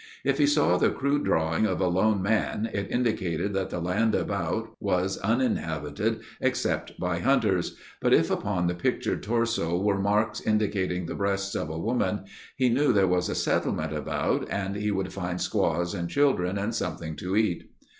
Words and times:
If 0.25 0.39
he 0.39 0.47
saw 0.47 0.77
the 0.77 0.89
crude 0.89 1.25
drawing 1.25 1.67
of 1.67 1.79
a 1.79 1.85
lone 1.85 2.23
man, 2.23 2.67
it 2.73 2.89
indicated 2.89 3.53
that 3.53 3.69
the 3.69 3.79
land 3.79 4.15
about 4.15 4.75
was 4.79 5.19
uninhabited 5.19 6.21
except 6.41 6.97
by 6.99 7.19
hunters, 7.19 7.77
but 8.01 8.11
if 8.11 8.31
upon 8.31 8.65
the 8.65 8.73
pictured 8.73 9.21
torso 9.21 9.77
were 9.79 9.99
marks 10.01 10.41
indicating 10.41 11.05
the 11.05 11.13
breasts 11.13 11.53
of 11.53 11.69
a 11.69 11.77
woman, 11.77 12.23
he 12.55 12.67
knew 12.67 12.91
there 12.91 13.05
was 13.05 13.29
a 13.29 13.35
settlement 13.35 13.93
about 13.95 14.49
and 14.49 14.75
he 14.75 14.89
would 14.89 15.13
find 15.13 15.39
squaws 15.39 15.93
and 15.93 16.09
children 16.09 16.57
and 16.57 16.73
something 16.73 17.15
to 17.17 17.35
eat. 17.35 17.69